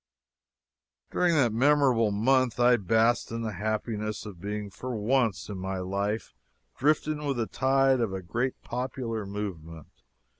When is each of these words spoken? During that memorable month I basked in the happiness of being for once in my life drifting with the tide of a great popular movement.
During 1.11 1.35
that 1.35 1.53
memorable 1.53 2.09
month 2.09 2.59
I 2.59 2.75
basked 2.77 3.29
in 3.29 3.43
the 3.43 3.51
happiness 3.51 4.25
of 4.25 4.41
being 4.41 4.71
for 4.71 4.95
once 4.95 5.47
in 5.47 5.59
my 5.59 5.77
life 5.77 6.33
drifting 6.75 7.23
with 7.23 7.37
the 7.37 7.45
tide 7.45 7.99
of 7.99 8.11
a 8.11 8.23
great 8.23 8.59
popular 8.63 9.27
movement. 9.27 10.01